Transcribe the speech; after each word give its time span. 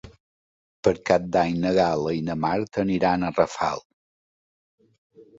Per 0.85 0.91
Cap 1.09 1.25
d'Any 1.35 1.59
na 1.65 1.73
Gal·la 1.75 2.13
i 2.19 2.23
na 2.29 2.35
Marta 2.45 2.81
aniran 2.85 3.27
a 3.27 3.29
Rafal. 3.35 3.83